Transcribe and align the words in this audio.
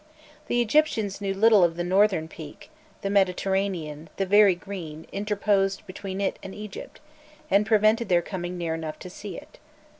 The 0.47 0.61
Egyptians 0.63 1.21
knew 1.21 1.35
little 1.35 1.63
of 1.63 1.75
the 1.75 1.83
northern 1.83 2.27
peak: 2.27 2.71
the 3.03 3.09
Mediterranean, 3.11 4.09
the 4.17 4.25
"Very 4.25 4.55
Green," 4.55 5.05
interposed 5.11 5.85
between 5.85 6.19
it 6.19 6.39
and 6.41 6.55
Egypt, 6.55 6.99
and 7.51 7.67
prevented 7.67 8.09
their 8.09 8.23
coming 8.23 8.57
near 8.57 8.73
enough 8.73 8.97
to 8.97 9.11
see 9.11 9.37
it. 9.37 9.59